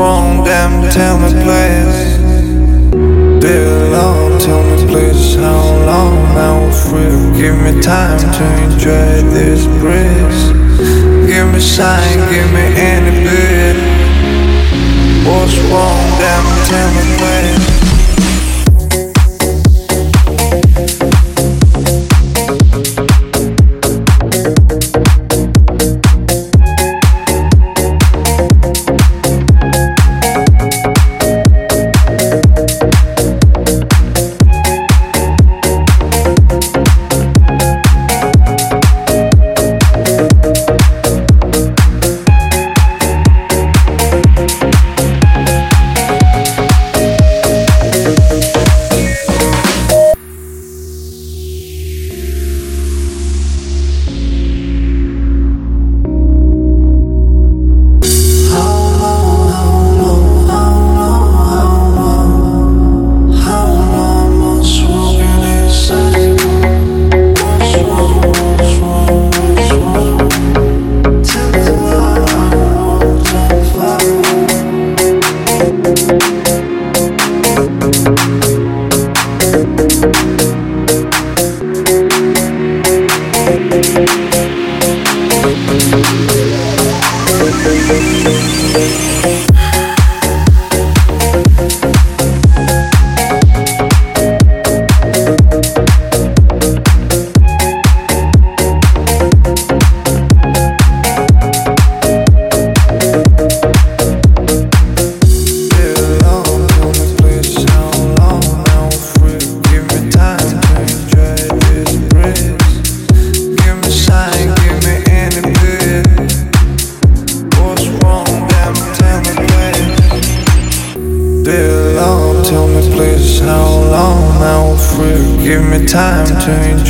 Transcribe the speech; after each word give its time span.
want 0.00 0.46
them, 0.46 0.72
tell 0.90 1.18
me 1.18 1.28
please. 1.44 2.00
Dear 3.44 3.90
Lord, 3.92 4.40
tell 4.40 4.62
me 4.64 4.76
please 4.88 5.34
how 5.36 5.62
long 5.90 6.16
I'm 6.48 6.72
free. 6.72 7.40
Give 7.40 7.56
me 7.64 7.82
time 7.82 8.18
to 8.18 8.44
enjoy 8.64 9.12
this 9.36 9.66
breeze. 9.80 10.42
Give 11.28 11.46
me 11.52 11.60
sign, 11.60 12.18
give 12.32 12.50
me 12.56 12.66
any 12.92 13.12
bit. 13.28 13.76
What's 15.28 15.56
wrong, 15.68 16.02
damn, 16.18 16.46
tell 16.70 16.90
me 16.96 17.04
please. 17.18 17.69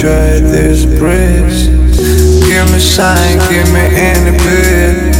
Try 0.00 0.40
this 0.40 0.86
bridge. 0.86 1.66
Give 2.48 2.72
me 2.72 2.78
sign, 2.78 3.38
give 3.50 3.70
me 3.70 3.80
any 3.80 4.32
bit. 4.38 5.14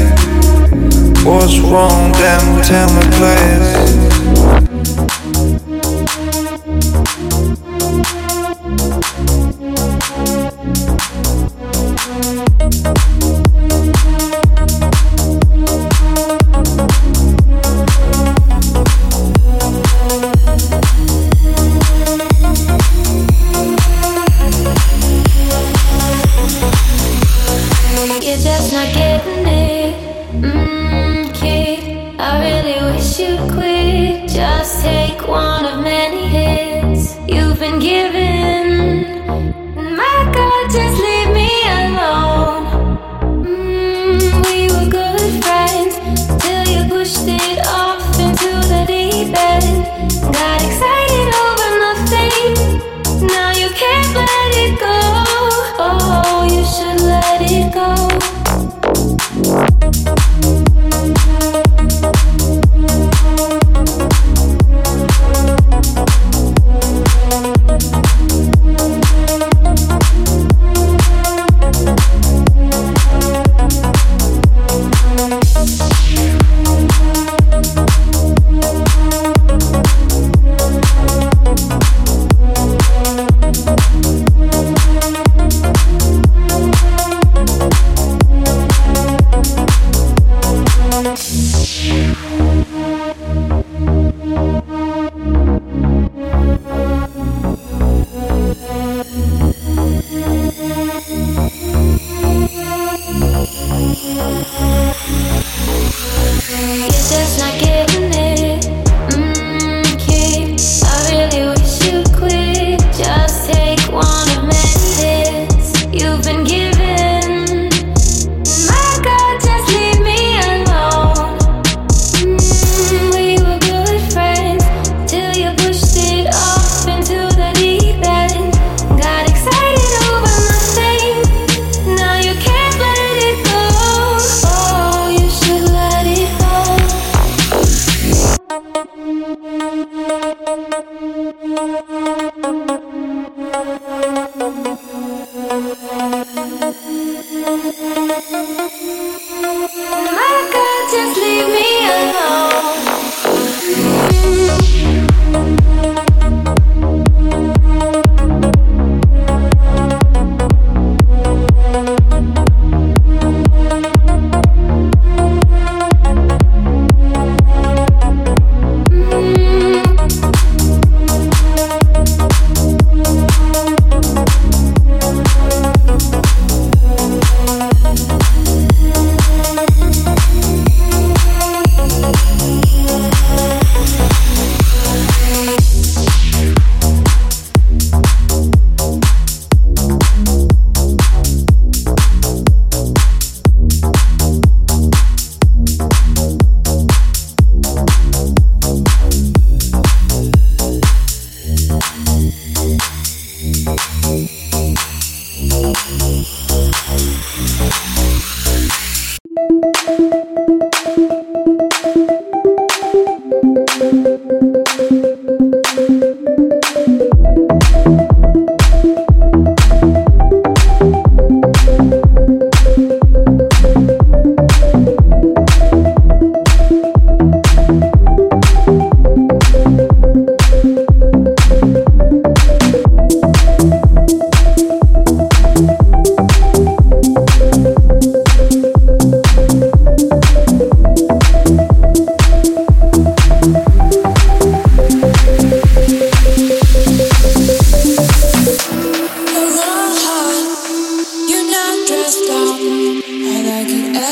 What's 1.23 1.59
wrong, 1.59 2.13
damn, 2.13 2.63
tell 2.63 2.89
me 2.95 3.03
please. 3.13 4.20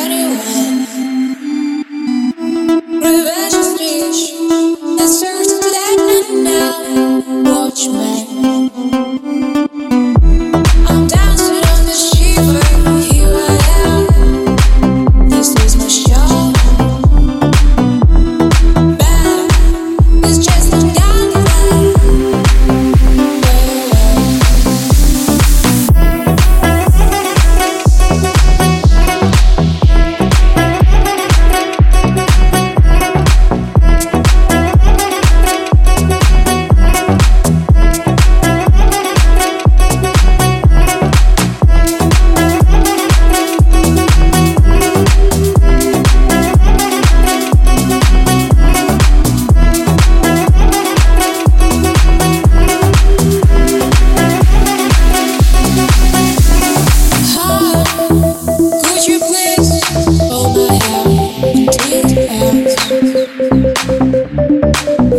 anyone. 0.00 0.67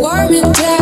warm 0.00 0.32
and 0.32 0.54
tight. 0.54 0.79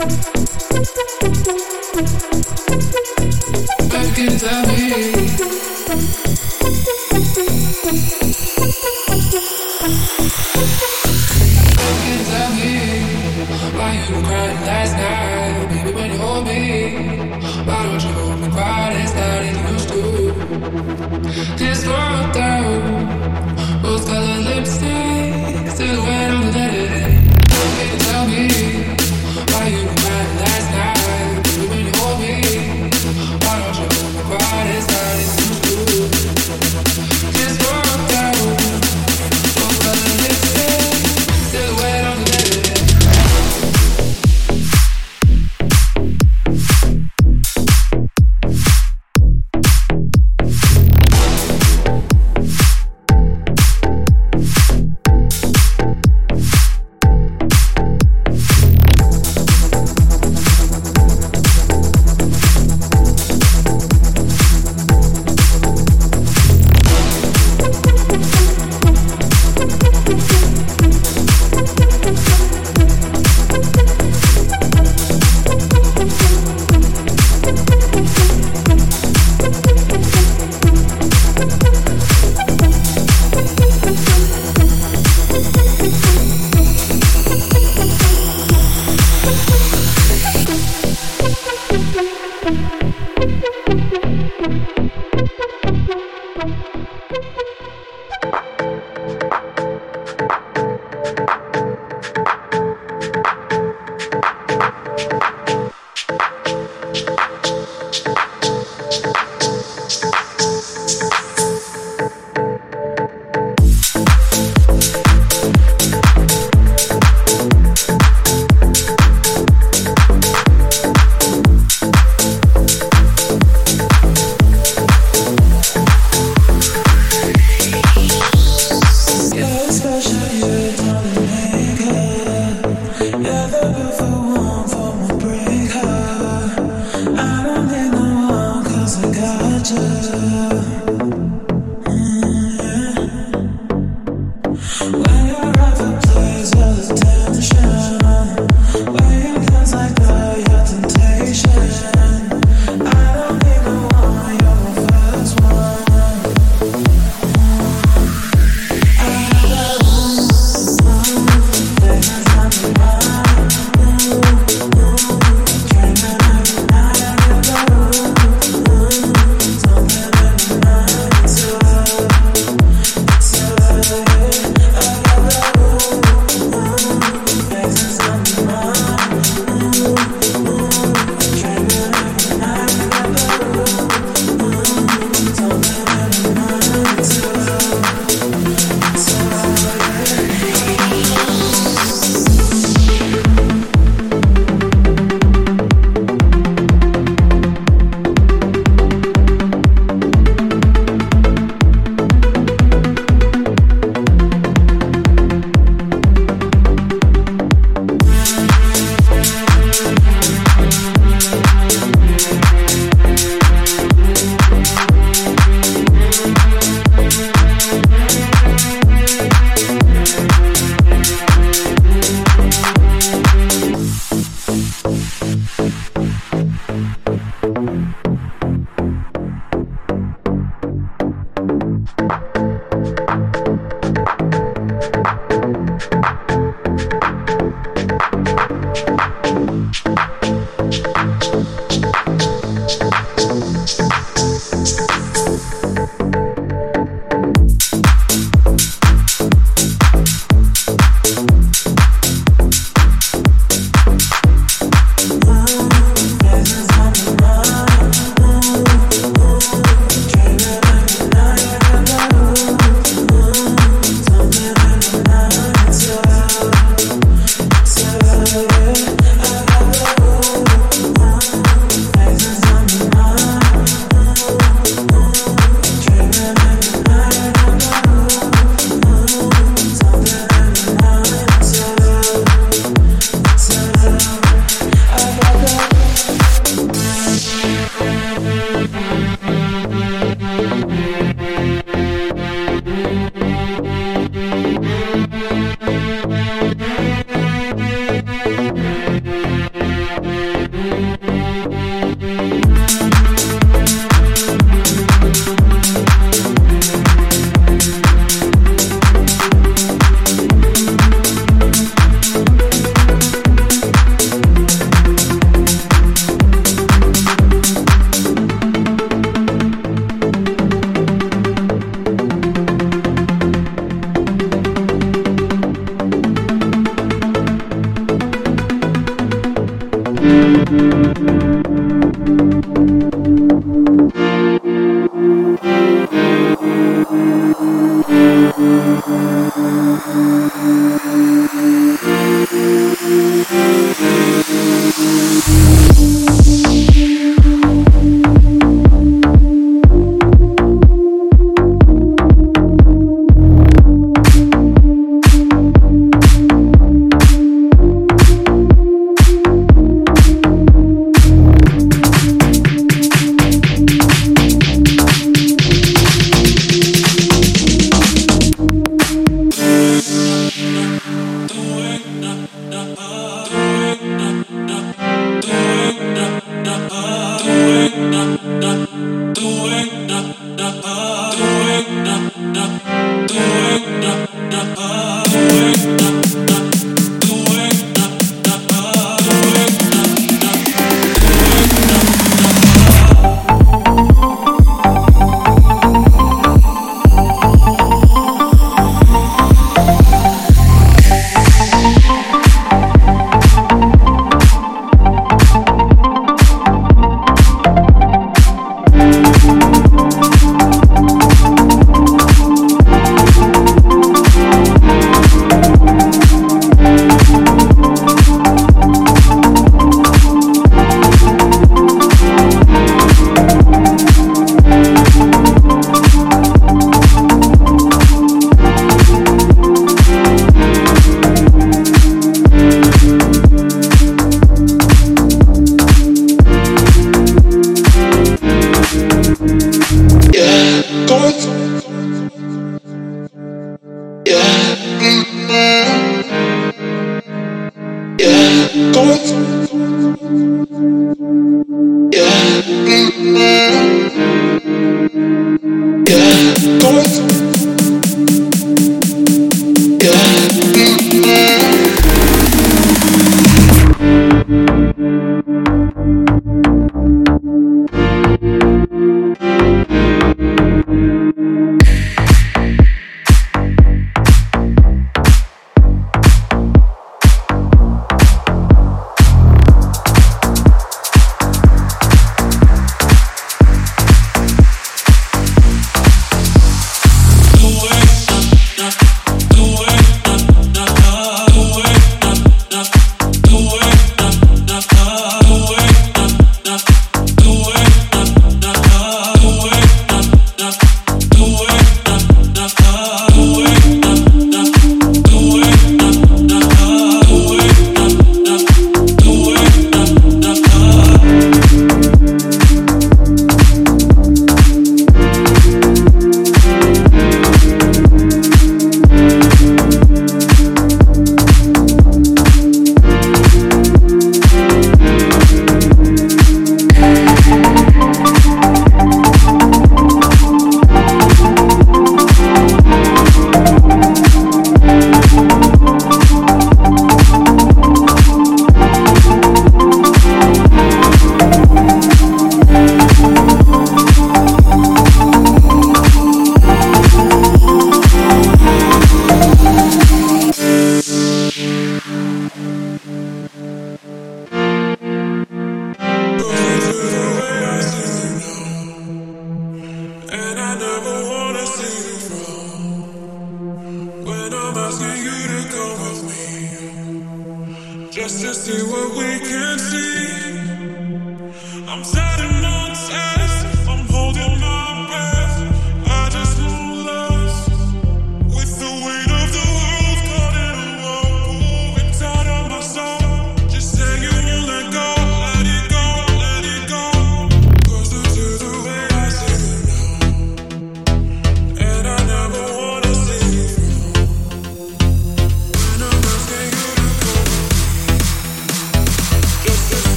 Thank 0.00 0.24
you. 2.24 2.29